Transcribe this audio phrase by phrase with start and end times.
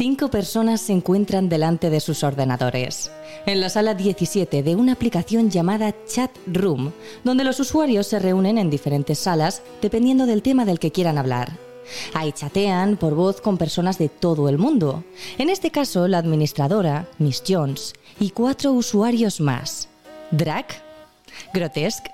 [0.00, 3.12] Cinco personas se encuentran delante de sus ordenadores,
[3.44, 8.56] en la sala 17 de una aplicación llamada Chat Room, donde los usuarios se reúnen
[8.56, 11.69] en diferentes salas dependiendo del tema del que quieran hablar.
[12.14, 15.04] Ahí chatean por voz con personas de todo el mundo.
[15.38, 19.88] En este caso, la administradora, Miss Jones, y cuatro usuarios más.
[20.30, 20.82] Drac,
[21.52, 22.10] Grotesque,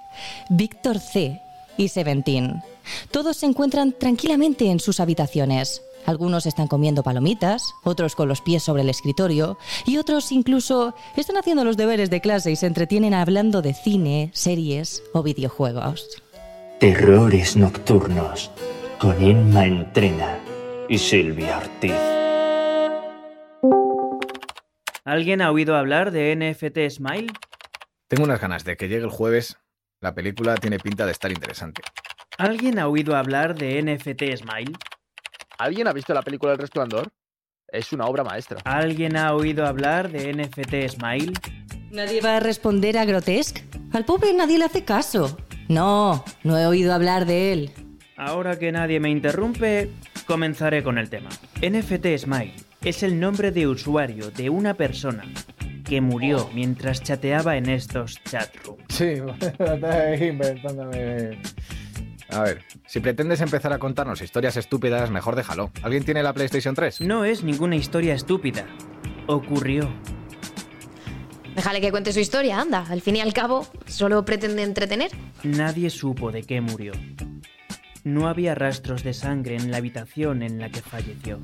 [0.51, 1.41] Víctor C.
[1.77, 2.63] y Seventeen.
[3.11, 5.83] Todos se encuentran tranquilamente en sus habitaciones.
[6.07, 11.37] Algunos están comiendo palomitas, otros con los pies sobre el escritorio y otros incluso están
[11.37, 16.07] haciendo los deberes de clase y se entretienen hablando de cine, series o videojuegos.
[16.79, 18.51] Terrores nocturnos
[18.99, 20.39] con Emma Entrena
[20.89, 21.93] y Silvia Ortiz.
[25.05, 27.33] ¿Alguien ha oído hablar de NFT Smile?
[28.09, 29.57] Tengo unas ganas de que llegue el jueves.
[30.01, 31.83] La película tiene pinta de estar interesante.
[32.39, 34.73] ¿Alguien ha oído hablar de NFT Smile?
[35.59, 37.09] ¿Alguien ha visto la película El Resplandor?
[37.69, 38.59] Es una obra maestra.
[38.65, 41.33] ¿Alguien ha oído hablar de NFT Smile?
[41.91, 43.65] ¿Nadie va a responder a Grotesque?
[43.93, 45.37] Al pobre nadie le hace caso.
[45.69, 47.86] No, no he oído hablar de él.
[48.17, 49.91] Ahora que nadie me interrumpe,
[50.27, 51.29] comenzaré con el tema.
[51.61, 55.25] NFT Smile es el nombre de usuario de una persona
[55.85, 58.83] que murió mientras chateaba en estos chatrooms.
[58.89, 59.05] Sí,
[60.25, 61.39] inventándome.
[62.31, 65.71] A ver, si pretendes empezar a contarnos historias estúpidas, mejor déjalo.
[65.83, 67.03] ¿Alguien tiene la PlayStation 3?
[67.03, 68.67] No es ninguna historia estúpida.
[69.27, 69.89] Ocurrió.
[71.55, 72.85] Déjale que cuente su historia, anda.
[72.89, 75.11] Al fin y al cabo, solo pretende entretener.
[75.45, 76.93] Nadie supo de qué murió.
[78.07, 81.41] No había rastros de sangre en la habitación en la que falleció.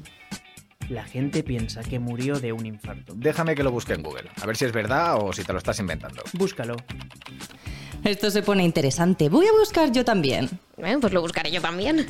[0.88, 3.14] La gente piensa que murió de un infarto.
[3.16, 5.58] Déjame que lo busque en Google, a ver si es verdad o si te lo
[5.58, 6.22] estás inventando.
[6.34, 6.76] Búscalo.
[8.04, 9.28] Esto se pone interesante.
[9.28, 10.50] Voy a buscar yo también.
[10.76, 12.06] Pues lo buscaré yo también.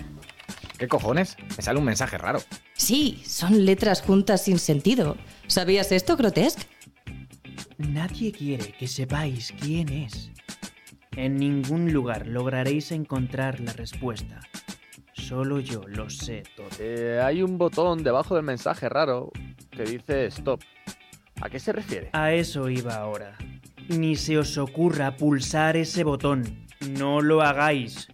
[0.76, 1.38] ¿Qué cojones?
[1.56, 2.42] Me sale un mensaje raro.
[2.74, 5.16] Sí, son letras juntas sin sentido.
[5.46, 6.64] ¿Sabías esto, Grotesque?
[7.78, 10.30] Nadie quiere que sepáis quién es.
[11.16, 14.40] En ningún lugar lograréis encontrar la respuesta.
[15.12, 16.68] Solo yo lo sé todo.
[16.78, 19.30] Eh, hay un botón debajo del mensaje raro
[19.70, 20.62] que dice stop.
[21.40, 22.10] ¿A qué se refiere?
[22.12, 23.36] A eso iba ahora.
[23.88, 26.66] Ni se os ocurra pulsar ese botón.
[26.80, 28.08] No lo hagáis.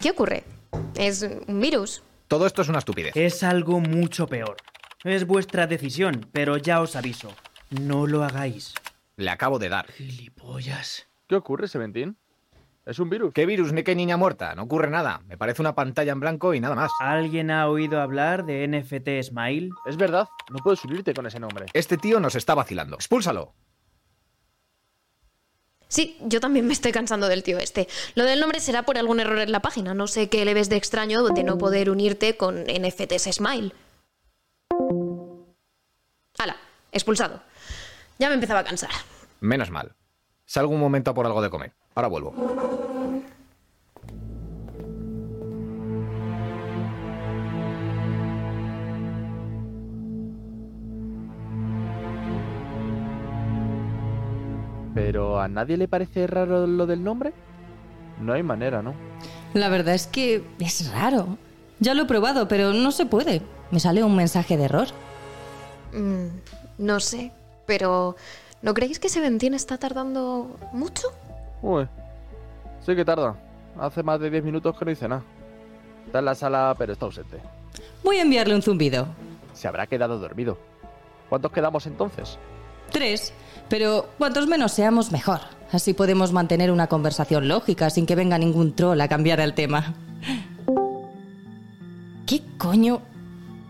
[0.00, 0.44] ¿Qué ocurre?
[0.94, 2.02] ¿Es un virus?
[2.28, 3.16] Todo esto es una estupidez.
[3.16, 4.56] Es algo mucho peor.
[5.04, 7.32] Es vuestra decisión, pero ya os aviso.
[7.70, 8.74] No lo hagáis.
[9.16, 9.90] Le acabo de dar.
[9.92, 11.06] Gilipollas.
[11.26, 12.16] ¿Qué ocurre, Seventeen?
[12.86, 13.32] ¿Es un virus?
[13.32, 14.54] ¿Qué virus ni qué niña muerta?
[14.54, 15.22] No ocurre nada.
[15.26, 16.92] Me parece una pantalla en blanco y nada más.
[17.00, 19.70] ¿Alguien ha oído hablar de NFT Smile?
[19.86, 21.64] Es verdad, no puedes unirte con ese nombre.
[21.72, 22.96] Este tío nos está vacilando.
[22.96, 23.54] ¡Expúlsalo!
[25.88, 27.88] Sí, yo también me estoy cansando del tío este.
[28.16, 29.94] Lo del nombre será por algún error en la página.
[29.94, 33.72] No sé qué le ves de extraño de no poder unirte con NFTs Smile.
[36.38, 36.56] Hala,
[36.92, 37.42] expulsado.
[38.18, 38.90] Ya me empezaba a cansar.
[39.40, 39.94] Menos mal.
[40.54, 41.72] Salgo un momento a por algo de comer.
[41.96, 42.32] Ahora vuelvo.
[54.94, 57.32] Pero ¿a nadie le parece raro lo del nombre?
[58.20, 58.94] No hay manera, ¿no?
[59.54, 61.36] La verdad es que es raro.
[61.80, 63.42] Ya lo he probado, pero no se puede.
[63.72, 64.86] Me sale un mensaje de error.
[65.92, 66.26] Mm,
[66.78, 67.32] no sé,
[67.66, 68.14] pero
[68.64, 71.08] ¿no creéis que Seventeen está tardando mucho?
[71.62, 71.86] Uy,
[72.84, 73.36] sí que tarda.
[73.78, 75.22] Hace más de 10 minutos que no hice nada.
[76.06, 77.38] Está en la sala, pero está ausente.
[78.02, 79.06] Voy a enviarle un zumbido.
[79.52, 80.58] Se habrá quedado dormido.
[81.28, 82.38] ¿Cuántos quedamos entonces?
[82.90, 83.32] Tres.
[83.68, 85.40] Pero cuantos menos seamos, mejor.
[85.72, 89.94] Así podemos mantener una conversación lógica sin que venga ningún troll a cambiar el tema.
[92.26, 93.00] ¿Qué coño?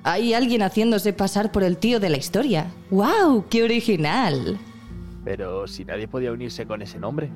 [0.03, 2.67] Hay alguien haciéndose pasar por el tío de la historia.
[2.91, 3.47] ¡Wow!
[3.49, 4.59] ¡Qué original!
[5.25, 7.31] Pero si nadie podía unirse con ese nombre.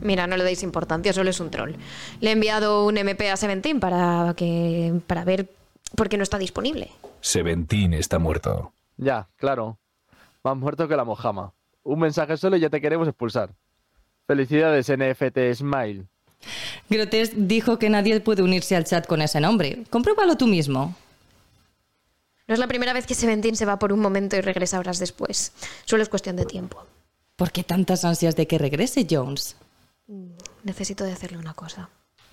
[0.00, 1.74] Mira, no le deis importancia, solo es un troll.
[2.20, 5.00] Le he enviado un MP a Seventeen para que.
[5.06, 5.48] para ver
[5.96, 6.90] por qué no está disponible.
[7.20, 8.72] Seventeen está muerto.
[8.96, 9.78] Ya, claro.
[10.42, 11.52] Más muerto que la mojama.
[11.82, 13.50] Un mensaje solo y ya te queremos expulsar.
[14.26, 16.06] Felicidades, NFT Smile.
[16.88, 19.84] Grotesque dijo que nadie puede unirse al chat con ese nombre.
[19.90, 20.94] Compruébalo tú mismo.
[22.46, 24.98] No es la primera vez que Seventeen se va por un momento y regresa horas
[24.98, 25.52] después.
[25.84, 26.84] Solo es cuestión de tiempo.
[27.40, 29.56] ¿Por qué tantas ansias de que regrese Jones?
[30.62, 31.88] Necesito decirle una cosa.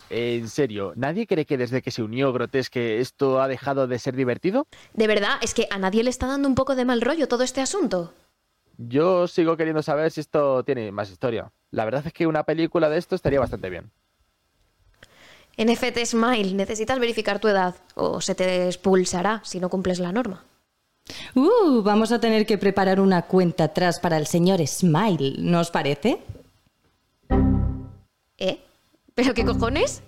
[0.09, 4.17] En serio, ¿nadie cree que desde que se unió Grotesque esto ha dejado de ser
[4.17, 4.67] divertido?
[4.95, 7.45] De verdad, es que a nadie le está dando un poco de mal rollo todo
[7.45, 8.13] este asunto.
[8.77, 11.53] Yo sigo queriendo saber si esto tiene más historia.
[11.71, 13.89] La verdad es que una película de esto estaría bastante bien.
[15.57, 20.43] NFT Smile, necesitas verificar tu edad o se te expulsará si no cumples la norma.
[21.37, 25.69] Uh, vamos a tener que preparar una cuenta atrás para el señor Smile, ¿no os
[25.69, 26.19] parece?
[28.39, 28.59] ¿Eh?
[29.13, 30.01] ¿Pero qué cojones?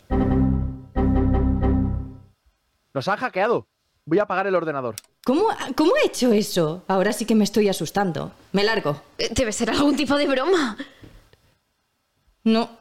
[2.95, 3.67] Nos han hackeado.
[4.05, 4.95] Voy a apagar el ordenador.
[5.23, 6.81] ¿Cómo, ¿Cómo he hecho eso?
[6.87, 8.31] Ahora sí que me estoy asustando.
[8.51, 8.99] Me largo.
[9.19, 10.77] Eh, Debe ser algún tipo de broma.
[12.43, 12.71] No,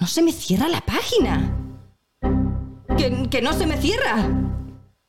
[0.00, 1.54] no se me cierra la página.
[2.96, 4.26] Que, que no se me cierra.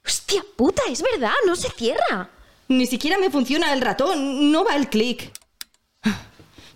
[0.06, 2.30] Hostia puta, es verdad, no se cierra.
[2.70, 5.32] Ni siquiera me funciona el ratón, no va el clic.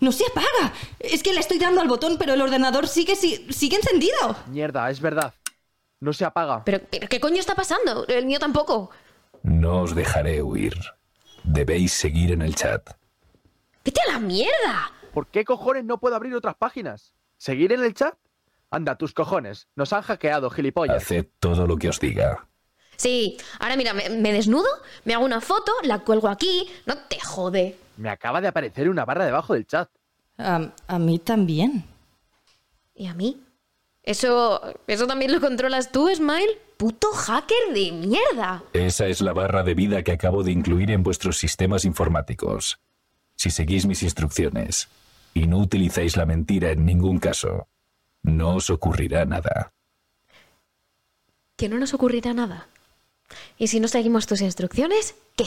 [0.00, 0.74] No se apaga.
[0.98, 4.36] Es que le estoy dando al botón, pero el ordenador sigue, si- sigue encendido.
[4.48, 5.32] Mierda, es verdad.
[6.00, 6.64] No se apaga.
[6.64, 8.06] Pero, pero ¿qué coño está pasando?
[8.08, 8.90] El mío tampoco.
[9.44, 10.74] No os dejaré huir.
[11.44, 12.90] Debéis seguir en el chat.
[13.84, 14.90] ¡Vete a la mierda!
[15.12, 17.12] ¿Por qué cojones no puedo abrir otras páginas?
[17.38, 18.14] ¿Seguir en el chat?
[18.70, 19.68] Anda, tus cojones.
[19.76, 20.96] Nos han hackeado, gilipollas.
[20.96, 22.48] Haced todo lo que os diga.
[22.96, 24.68] Sí, ahora mira, me, me desnudo,
[25.04, 26.68] me hago una foto, la cuelgo aquí.
[26.86, 27.76] No te jode.
[27.96, 29.88] Me acaba de aparecer una barra debajo del chat.
[30.38, 31.84] A, a mí también.
[32.94, 33.40] ¿Y a mí?
[34.02, 36.58] ¿Eso, ¿Eso también lo controlas tú, Smile?
[36.76, 38.62] ¡Puto hacker de mierda!
[38.72, 42.78] Esa es la barra de vida que acabo de incluir en vuestros sistemas informáticos.
[43.36, 44.88] Si seguís mis instrucciones
[45.32, 47.68] y no utilizáis la mentira en ningún caso,
[48.22, 49.72] no os ocurrirá nada.
[51.56, 52.68] Que no nos ocurrirá nada.
[53.58, 55.14] ¿Y si no seguimos tus instrucciones?
[55.36, 55.46] ¿Qué?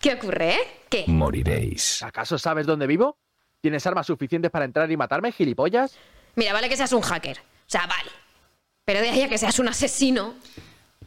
[0.00, 0.60] ¿Qué ocurre, eh?
[0.88, 1.04] ¿Qué?
[1.06, 2.02] Moriréis.
[2.02, 3.16] ¿Acaso sabes dónde vivo?
[3.60, 5.96] ¿Tienes armas suficientes para entrar y matarme, gilipollas?
[6.34, 7.38] Mira, vale que seas un hacker.
[7.38, 8.10] O sea, vale.
[8.84, 10.34] Pero de ahí a que seas un asesino.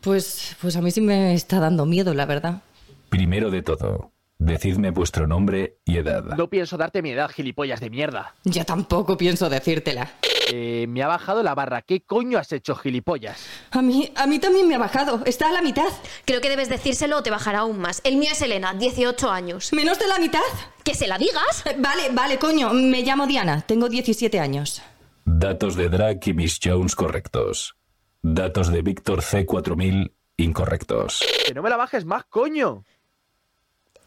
[0.02, 2.62] Pues, pues a mí sí me está dando miedo, la verdad.
[3.10, 6.24] Primero de todo, decidme vuestro nombre y edad.
[6.24, 8.36] No pienso darte mi edad, gilipollas de mierda.
[8.44, 10.14] Yo tampoco pienso decírtela.
[10.52, 11.82] Eh, me ha bajado la barra.
[11.82, 13.46] ¿Qué coño has hecho, gilipollas?
[13.72, 15.22] A mí, a mí también me ha bajado.
[15.26, 15.88] Está a la mitad.
[16.26, 18.02] Creo que debes decírselo o te bajará aún más.
[18.04, 19.72] El mío es Elena, 18 años.
[19.74, 20.42] ¿Menos de la mitad?
[20.84, 21.64] ¿Que se la digas?
[21.66, 22.74] Eh, Vale, vale, coño.
[22.74, 23.62] Me llamo Diana.
[23.62, 24.82] Tengo 17 años.
[25.26, 27.76] Datos de Drake y Miss Jones correctos.
[28.22, 31.24] Datos de Víctor C4000 incorrectos.
[31.46, 32.84] Que no me la bajes más, coño.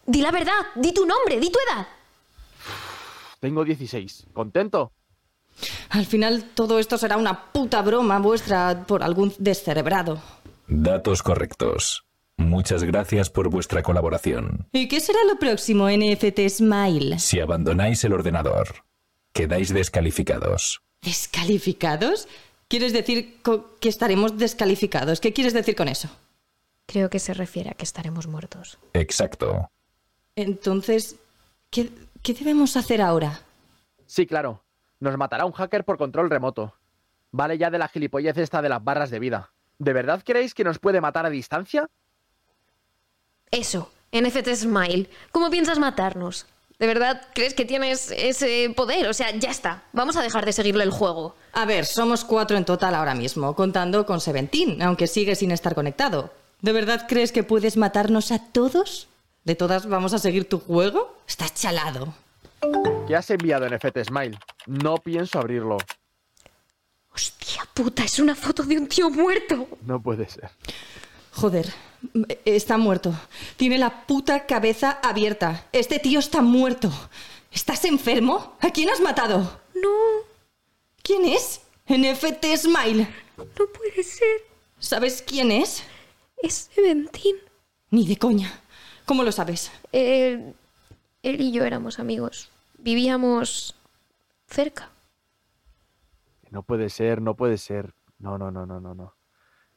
[0.05, 1.87] Di la verdad, di tu nombre, di tu edad.
[3.39, 4.27] Tengo 16.
[4.33, 4.93] ¿Contento?
[5.91, 10.21] Al final todo esto será una puta broma vuestra por algún descerebrado.
[10.67, 12.05] Datos correctos.
[12.37, 14.67] Muchas gracias por vuestra colaboración.
[14.73, 17.19] ¿Y qué será lo próximo, NFT Smile?
[17.19, 18.85] Si abandonáis el ordenador,
[19.33, 20.83] quedáis descalificados.
[21.03, 22.29] ¿Descalificados?
[22.69, 23.39] ¿Quieres decir
[23.81, 25.21] que estaremos descalificados?
[25.21, 26.09] ¿Qué quieres decir con eso?
[26.87, 28.79] Creo que se refiere a que estaremos muertos.
[28.95, 29.69] Exacto.
[30.37, 31.17] Entonces,
[31.71, 31.91] ¿qué,
[32.23, 33.43] qué debemos hacer ahora?
[34.07, 34.65] Sí, claro.
[35.03, 36.77] Nos matará un hacker por control remoto.
[37.33, 39.51] Vale ya de la gilipollez esta de las barras de vida.
[39.81, 41.91] ¿De verdad creéis que nos puede matar a distancia?
[43.51, 45.11] Eso, NFT Smile.
[45.33, 46.47] ¿Cómo piensas matarnos?
[46.79, 49.09] ¿De verdad crees que tienes ese poder?
[49.09, 49.83] O sea, ya está.
[49.93, 51.35] Vamos a dejar de seguirle el juego.
[51.53, 55.75] A ver, somos cuatro en total ahora mismo, contando con Seventeen, aunque sigue sin estar
[55.75, 56.33] conectado.
[56.61, 59.09] ¿De verdad crees que puedes matarnos a todos?
[59.43, 61.19] ¿De todas vamos a seguir tu juego?
[61.27, 62.15] Estás chalado.
[63.07, 64.39] ¿Qué has enviado en FT Smile?
[64.67, 65.79] No pienso abrirlo.
[67.15, 69.69] Hostia puta, es una foto de un tío muerto.
[69.83, 70.51] No puede ser.
[71.33, 71.73] Joder,
[72.45, 73.13] está muerto.
[73.57, 75.67] Tiene la puta cabeza abierta.
[75.73, 76.91] Este tío está muerto.
[77.51, 78.57] ¿Estás enfermo?
[78.61, 79.61] ¿A quién has matado?
[79.75, 79.89] No,
[81.03, 81.61] ¿Quién es?
[81.89, 83.09] NFT Smile.
[83.37, 84.43] no puede ser.
[84.79, 85.83] ¿Sabes quién es?
[86.43, 87.37] Es Seventeen.
[87.91, 88.61] Ni de coña.
[89.05, 89.71] ¿Cómo lo sabes?
[89.93, 90.53] Eh,
[91.23, 92.49] él y yo éramos amigos.
[92.79, 93.75] Vivíamos
[94.47, 94.91] cerca.
[96.51, 97.95] No puede ser, no puede ser.
[98.19, 99.15] No, no, no, no, no, no.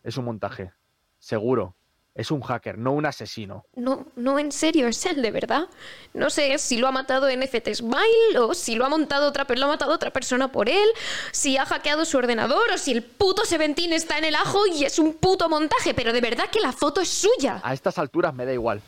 [0.04, 0.74] Es un montaje.
[1.20, 1.75] Seguro.
[2.14, 3.66] Es un hacker, no un asesino.
[3.75, 5.68] No, no, en serio, es él, de verdad.
[6.14, 9.66] No sé si lo ha matado NFT Smile o si lo ha montado otra, lo
[9.66, 10.88] ha matado otra persona por él,
[11.34, 14.86] si ha hackeado su ordenador o si el puto Seventeen está en el ajo y
[14.86, 17.60] es un puto montaje, pero de verdad que la foto es suya.
[17.62, 18.82] A estas alturas me da igual.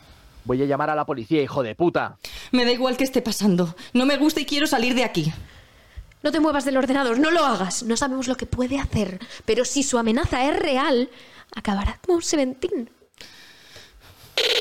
[0.47, 2.17] Voy a llamar a la policía, hijo de puta.
[2.53, 3.75] Me da igual que esté pasando.
[3.91, 5.33] No me gusta y quiero salir de aquí.
[6.23, 7.83] No te muevas del ordenador, no lo hagas.
[7.83, 11.09] No sabemos lo que puede hacer, pero si su amenaza es real,
[11.53, 12.89] acabará como un Seventeen.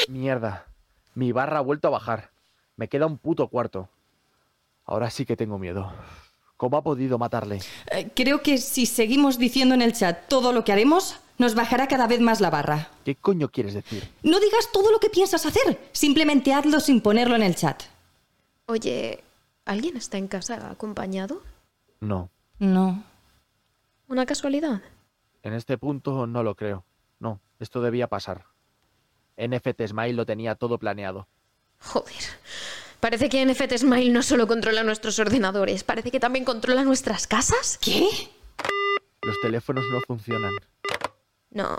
[0.08, 0.66] Mierda.
[1.14, 2.30] Mi barra ha vuelto a bajar.
[2.74, 3.88] Me queda un puto cuarto.
[4.86, 5.92] Ahora sí que tengo miedo.
[6.56, 7.60] ¿Cómo ha podido matarle?
[7.92, 11.86] Eh, creo que si seguimos diciendo en el chat todo lo que haremos, nos bajará
[11.88, 12.90] cada vez más la barra.
[13.04, 14.08] ¿Qué coño quieres decir?
[14.22, 15.78] No digas todo lo que piensas hacer.
[15.92, 17.82] Simplemente hazlo sin ponerlo en el chat.
[18.66, 19.22] Oye,
[19.64, 21.42] ¿alguien está en casa acompañado?
[22.00, 23.02] No, No.
[24.08, 24.82] ¿Una casualidad?
[25.42, 26.84] en este punto no lo creo.
[27.20, 28.44] No, esto debía pasar.
[29.36, 31.26] NFT Smile lo tenía todo planeado.
[31.80, 32.14] Joder.
[33.00, 37.78] Parece que NFT Smile no solo controla nuestros ordenadores, parece que también controla nuestras casas.
[37.80, 38.08] ¿Qué?
[39.22, 40.52] Los teléfonos no funcionan.
[41.56, 41.78] No,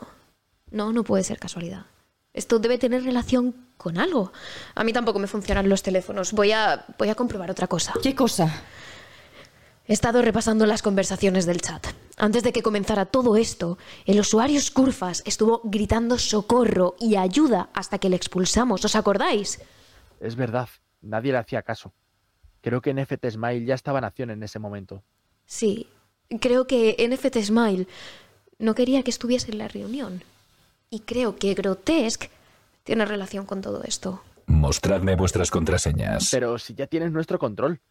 [0.71, 1.85] no, no puede ser casualidad.
[2.33, 4.31] Esto debe tener relación con algo.
[4.73, 6.33] A mí tampoco me funcionan los teléfonos.
[6.33, 7.93] Voy a, voy a comprobar otra cosa.
[8.01, 8.63] ¿Qué cosa?
[9.85, 11.85] He estado repasando las conversaciones del chat.
[12.17, 17.99] Antes de que comenzara todo esto, el usuario Scurfas estuvo gritando socorro y ayuda hasta
[17.99, 18.83] que le expulsamos.
[18.83, 19.61] ¿Os acordáis?
[20.19, 20.69] Es verdad,
[21.01, 21.93] nadie le hacía caso.
[22.61, 25.03] Creo que NFT Smile ya estaba en acción en ese momento.
[25.45, 25.87] Sí,
[26.41, 27.87] creo que NFT Smile
[28.59, 30.23] no quería que estuviese en la reunión.
[30.89, 32.31] Y creo que Grotesque
[32.83, 34.23] tiene relación con todo esto.
[34.45, 36.29] Mostradme vuestras contraseñas.
[36.31, 37.81] Pero si ya tienes nuestro control,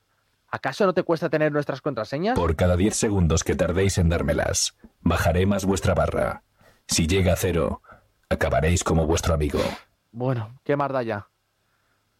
[0.50, 2.38] ¿acaso no te cuesta tener nuestras contraseñas?
[2.38, 6.42] Por cada 10 segundos que tardéis en dármelas, bajaré más vuestra barra.
[6.88, 7.82] Si llega a cero,
[8.30, 9.60] acabaréis como vuestro amigo.
[10.12, 11.28] Bueno, ¿qué más da ya?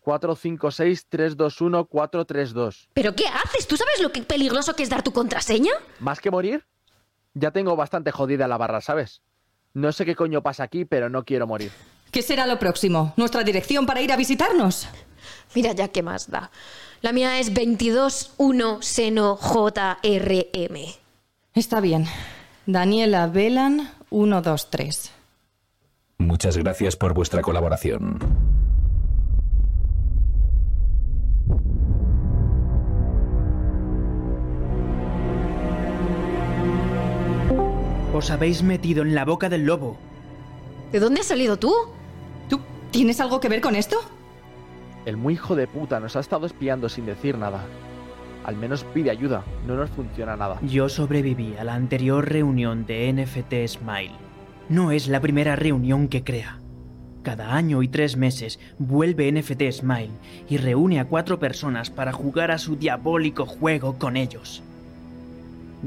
[0.04, 2.88] 456-321-432.
[2.92, 3.66] ¿Pero qué haces?
[3.66, 5.72] ¿Tú sabes lo que peligroso que es dar tu contraseña?
[5.98, 6.66] ¿Más que morir?
[7.38, 9.20] Ya tengo bastante jodida la barra, ¿sabes?
[9.74, 11.70] No sé qué coño pasa aquí, pero no quiero morir.
[12.10, 13.12] ¿Qué será lo próximo?
[13.18, 14.88] ¿Nuestra dirección para ir a visitarnos?
[15.54, 16.50] Mira ya qué más da.
[17.02, 20.76] La mía es 221 seno JRM.
[21.52, 22.06] Está bien.
[22.64, 25.12] Daniela Velan 123.
[26.16, 28.55] Muchas gracias por vuestra colaboración.
[38.16, 39.99] Os habéis metido en la boca del lobo.
[40.90, 41.70] ¿De dónde has salido tú?
[42.49, 43.99] ¿Tú tienes algo que ver con esto?
[45.04, 47.66] El muy hijo de puta nos ha estado espiando sin decir nada.
[48.42, 50.58] Al menos pide ayuda, no nos funciona nada.
[50.62, 54.16] Yo sobreviví a la anterior reunión de NFT Smile.
[54.70, 56.58] No es la primera reunión que crea.
[57.23, 60.12] Cada año y tres meses vuelve NFT Smile
[60.49, 64.62] y reúne a cuatro personas para jugar a su diabólico juego con ellos.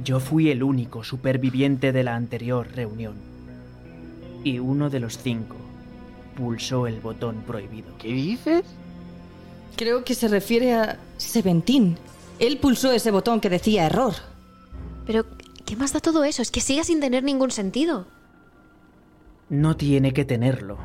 [0.03, 3.15] Yo fui el único superviviente de la anterior reunión.
[4.43, 5.55] Y uno de los cinco
[6.35, 7.89] pulsó el botón prohibido.
[7.97, 8.63] ¿Qué dices?
[9.75, 11.97] Creo que se refiere a Seventeen.
[12.39, 14.13] Él pulsó ese botón que decía error.
[15.05, 15.25] Pero,
[15.65, 16.41] ¿qué más da todo eso?
[16.41, 18.07] Es que sigue sin tener ningún sentido.
[19.49, 20.77] No tiene que tenerlo.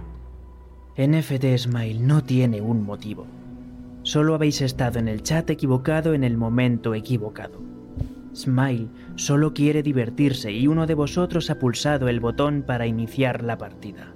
[0.97, 3.27] NFT Smile no tiene un motivo.
[4.03, 7.61] Solo habéis estado en el chat equivocado en el momento equivocado.
[8.35, 13.59] Smile solo quiere divertirse y uno de vosotros ha pulsado el botón para iniciar la
[13.59, 14.13] partida.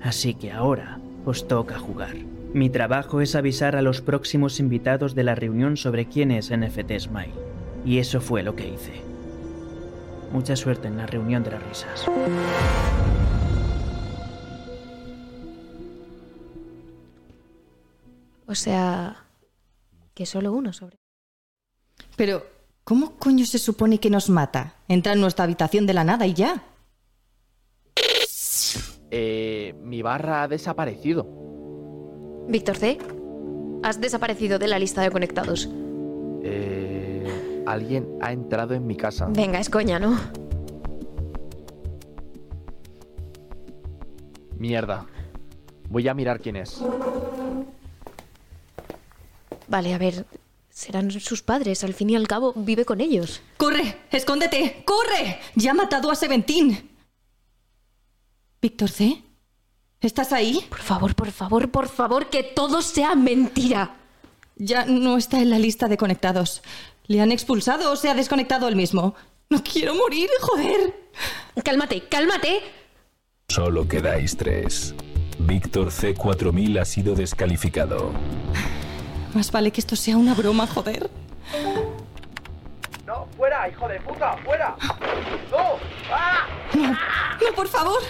[0.00, 2.16] Así que ahora os toca jugar.
[2.52, 6.98] Mi trabajo es avisar a los próximos invitados de la reunión sobre quién es NFT
[6.98, 7.34] Smile.
[7.84, 9.02] Y eso fue lo que hice.
[10.32, 12.06] Mucha suerte en la reunión de las risas.
[18.46, 19.26] O sea,
[20.12, 20.98] que solo uno sobre.
[22.16, 22.44] Pero,
[22.84, 24.74] ¿cómo coño se supone que nos mata?
[24.88, 26.62] Entra en nuestra habitación de la nada y ya.
[29.10, 31.26] Eh, mi barra ha desaparecido.
[32.48, 32.98] Víctor C.
[33.82, 35.68] Has desaparecido de la lista de conectados.
[36.42, 39.26] Eh, alguien ha entrado en mi casa.
[39.30, 40.18] Venga, es coña, ¿no?
[44.58, 45.06] Mierda.
[45.88, 46.82] Voy a mirar quién es.
[49.66, 50.26] Vale, a ver.
[50.80, 51.84] Serán sus padres.
[51.84, 53.42] Al fin y al cabo, vive con ellos.
[53.58, 53.98] ¡Corre!
[54.10, 54.82] ¡Escóndete!
[54.86, 55.38] ¡Corre!
[55.54, 56.88] ¡Ya ha matado a Seventeen!
[58.62, 59.22] ¿Víctor C?
[60.00, 60.64] ¿Estás ahí?
[60.70, 63.94] Por favor, por favor, por favor, que todo sea mentira.
[64.56, 66.62] Ya no está en la lista de conectados.
[67.08, 69.14] ¿Le han expulsado o se ha desconectado él mismo?
[69.50, 70.94] No quiero morir, joder.
[71.62, 72.62] Cálmate, cálmate.
[73.50, 74.94] Solo quedáis tres.
[75.40, 78.14] Víctor C4000 ha sido descalificado.
[79.34, 81.10] Más vale que esto sea una broma, joder.
[83.06, 83.26] ¡No!
[83.36, 84.36] ¡Fuera, hijo de puta!
[84.44, 84.76] ¡Fuera!
[85.50, 85.78] ¡No!
[86.12, 86.46] ¡Ah!
[86.74, 88.00] No, por favor.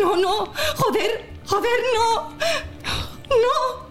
[0.00, 0.52] No, no.
[0.76, 2.30] Joder, joder, no.
[3.28, 3.88] No.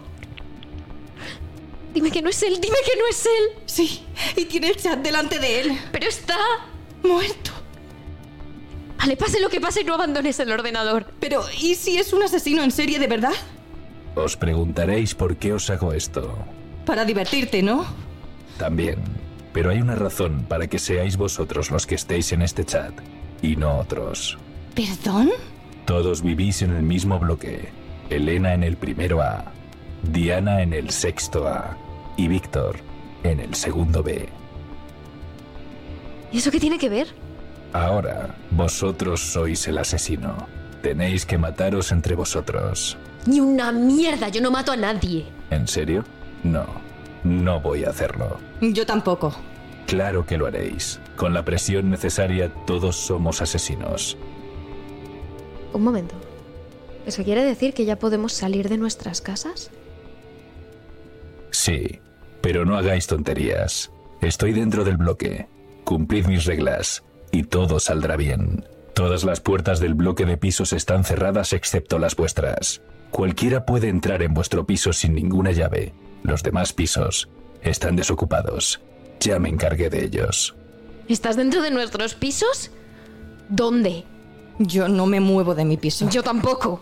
[1.92, 3.62] Dime que no es él, dime que no es él.
[3.66, 5.80] Sí, y tiene el chat delante de él.
[5.92, 6.36] Pero está...
[7.02, 7.52] Muerto.
[8.98, 11.06] Vale, pase lo que pase, no abandones el ordenador.
[11.20, 13.34] Pero, ¿y si es un asesino en serie de verdad?
[14.16, 16.36] Os preguntaréis por qué os hago esto.
[16.88, 17.84] Para divertirte, ¿no?
[18.56, 18.96] También.
[19.52, 22.94] Pero hay una razón para que seáis vosotros los que estéis en este chat
[23.42, 24.38] y no otros.
[24.74, 25.28] ¿Perdón?
[25.84, 27.68] Todos vivís en el mismo bloque.
[28.08, 29.52] Elena en el primero A,
[30.02, 31.76] Diana en el sexto A
[32.16, 32.76] y Víctor
[33.22, 34.26] en el segundo B.
[36.32, 37.08] ¿Y eso qué tiene que ver?
[37.74, 40.46] Ahora, vosotros sois el asesino.
[40.80, 42.96] Tenéis que mataros entre vosotros.
[43.26, 45.26] Ni una mierda, yo no mato a nadie.
[45.50, 46.02] ¿En serio?
[46.44, 46.66] No,
[47.24, 48.38] no voy a hacerlo.
[48.60, 49.34] Yo tampoco.
[49.86, 51.00] Claro que lo haréis.
[51.16, 54.16] Con la presión necesaria todos somos asesinos.
[55.72, 56.14] Un momento.
[57.06, 59.70] ¿Eso quiere decir que ya podemos salir de nuestras casas?
[61.50, 62.00] Sí,
[62.42, 63.90] pero no hagáis tonterías.
[64.20, 65.48] Estoy dentro del bloque.
[65.84, 67.02] Cumplid mis reglas
[67.32, 68.66] y todo saldrá bien.
[68.94, 72.82] Todas las puertas del bloque de pisos están cerradas excepto las vuestras.
[73.10, 75.94] Cualquiera puede entrar en vuestro piso sin ninguna llave.
[76.22, 77.28] Los demás pisos
[77.62, 78.80] están desocupados.
[79.20, 80.54] Ya me encargué de ellos.
[81.08, 82.70] ¿Estás dentro de nuestros pisos?
[83.48, 84.04] ¿Dónde?
[84.58, 86.08] Yo no me muevo de mi piso.
[86.10, 86.80] Yo tampoco.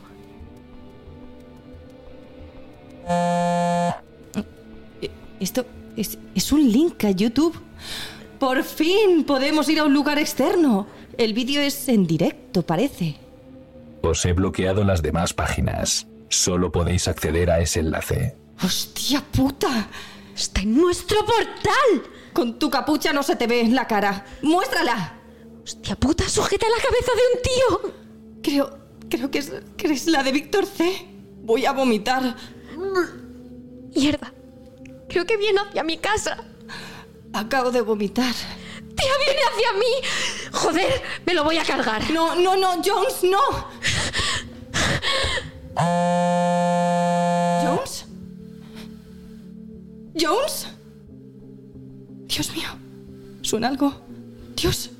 [5.39, 5.65] Esto
[5.97, 7.57] es, es un link a YouTube.
[8.39, 10.87] Por fin podemos ir a un lugar externo.
[11.17, 13.17] El vídeo es en directo, parece.
[14.03, 16.07] Os he bloqueado las demás páginas.
[16.29, 18.37] Solo podéis acceder a ese enlace.
[18.63, 19.89] ¡Hostia puta!
[20.35, 22.11] ¡Está en nuestro portal!
[22.33, 24.27] Con tu capucha no se te ve la cara.
[24.43, 25.15] ¡Muéstrala!
[25.65, 26.29] ¡Hostia puta!
[26.29, 27.95] ¡Sujeta la cabeza de un tío!
[28.43, 28.87] Creo.
[29.09, 31.07] Creo que es, que es la de Víctor C.
[31.43, 32.37] Voy a vomitar.
[33.95, 34.33] Mierda.
[35.09, 36.45] Creo que viene hacia mi casa.
[37.33, 38.35] Acabo de vomitar.
[38.97, 39.93] ¡Tía, viene hacia mí!
[40.53, 41.03] ¡Joder!
[41.25, 42.11] Me lo voy a cargar.
[42.11, 43.39] No, no, no, Jones, no.
[50.27, 50.67] ¿Jones?
[52.27, 52.69] Dios mío.
[53.43, 53.95] ¿Suena algo?
[54.57, 54.91] Dios.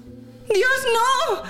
[0.49, 1.43] ¡Dios, no!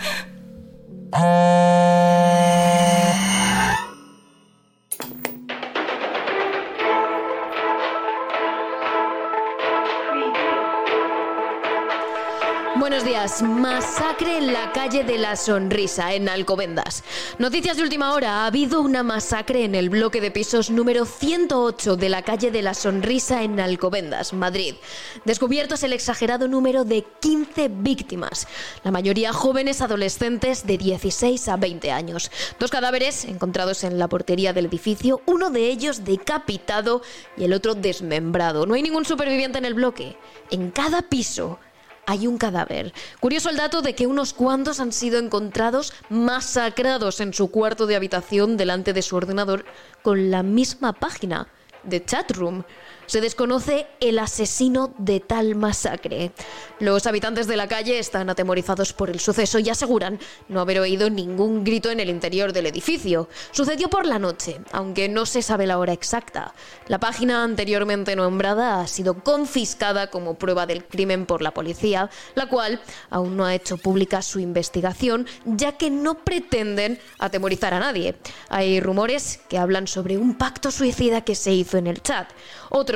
[13.26, 17.02] Masacre en la calle de la Sonrisa, en Alcobendas.
[17.40, 18.44] Noticias de última hora.
[18.44, 22.62] Ha habido una masacre en el bloque de pisos número 108 de la calle de
[22.62, 24.76] la Sonrisa, en Alcobendas, Madrid.
[25.24, 28.46] Descubierto es el exagerado número de 15 víctimas.
[28.84, 32.30] La mayoría jóvenes adolescentes de 16 a 20 años.
[32.60, 37.02] Dos cadáveres encontrados en la portería del edificio, uno de ellos decapitado
[37.36, 38.66] y el otro desmembrado.
[38.66, 40.16] No hay ningún superviviente en el bloque.
[40.52, 41.58] En cada piso
[42.06, 42.94] hay un cadáver.
[43.20, 47.96] Curioso el dato de que unos cuantos han sido encontrados masacrados en su cuarto de
[47.96, 49.64] habitación delante de su ordenador
[50.02, 51.48] con la misma página
[51.82, 52.62] de chatroom.
[53.06, 56.32] Se desconoce el asesino de tal masacre.
[56.80, 61.08] Los habitantes de la calle están atemorizados por el suceso y aseguran no haber oído
[61.08, 63.28] ningún grito en el interior del edificio.
[63.52, 66.52] Sucedió por la noche, aunque no se sabe la hora exacta.
[66.88, 72.48] La página anteriormente nombrada ha sido confiscada como prueba del crimen por la policía, la
[72.48, 78.16] cual aún no ha hecho pública su investigación, ya que no pretenden atemorizar a nadie.
[78.48, 82.28] Hay rumores que hablan sobre un pacto suicida que se hizo en el chat.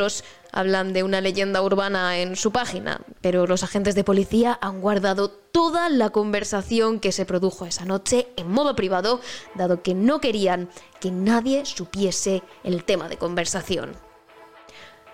[0.00, 4.80] Otros hablan de una leyenda urbana en su página, pero los agentes de policía han
[4.80, 9.20] guardado toda la conversación que se produjo esa noche en modo privado,
[9.56, 13.92] dado que no querían que nadie supiese el tema de conversación.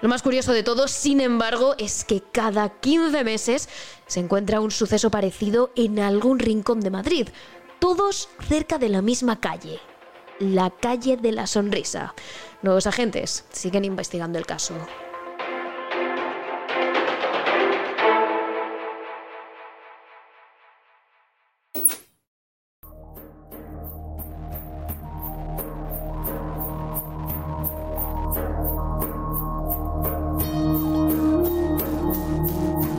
[0.02, 3.68] Lo más curioso de todo, sin embargo, es que cada 15 meses
[4.06, 7.28] se encuentra un suceso parecido en algún rincón de Madrid,
[7.80, 9.80] todos cerca de la misma calle,
[10.38, 12.14] la calle de la sonrisa.
[12.62, 14.74] Los agentes siguen investigando el caso.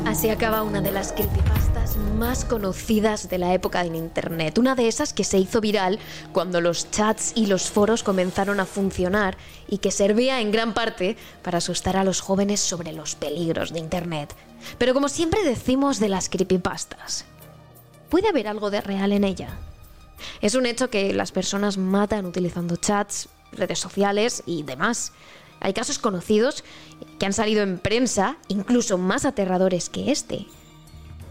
[0.06, 1.66] Así acaba una de las creepypastas
[1.97, 4.57] más conocidas de la época en Internet.
[4.57, 5.99] Una de esas que se hizo viral
[6.31, 11.17] cuando los chats y los foros comenzaron a funcionar y que servía en gran parte
[11.43, 14.36] para asustar a los jóvenes sobre los peligros de Internet.
[14.77, 17.25] Pero como siempre decimos de las creepypastas,
[18.10, 19.49] ¿puede haber algo de real en ella?
[20.41, 25.13] Es un hecho que las personas matan utilizando chats, redes sociales y demás.
[25.60, 26.63] Hay casos conocidos
[27.19, 30.45] que han salido en prensa, incluso más aterradores que este.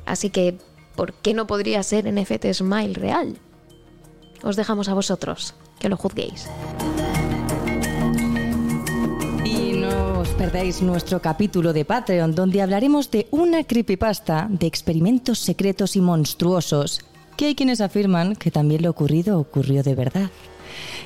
[0.07, 0.57] Así que,
[0.95, 3.37] ¿por qué no podría ser NFT Smile real?
[4.43, 6.49] Os dejamos a vosotros, que lo juzguéis.
[9.45, 15.41] Y no os perdáis nuestro capítulo de Patreon, donde hablaremos de una creepypasta de experimentos
[15.41, 17.01] secretos y monstruosos,
[17.37, 20.31] que hay quienes afirman que también lo ocurrido ocurrió de verdad.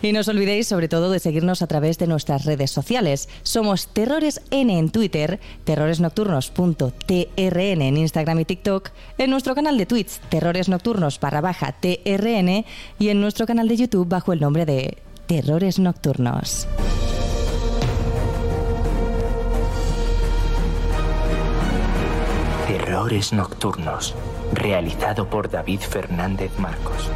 [0.03, 3.29] Y no os olvidéis sobre todo de seguirnos a través de nuestras redes sociales.
[3.43, 10.19] Somos Terrores N en Twitter, terroresnocturnos.trn en Instagram y TikTok, en nuestro canal de Twitch,
[10.29, 12.65] Terrores Nocturnos barra baja TRN
[12.99, 16.67] y en nuestro canal de YouTube bajo el nombre de Terrores Nocturnos.
[22.67, 24.15] Terrores Nocturnos,
[24.53, 27.09] realizado por David Fernández Marcos.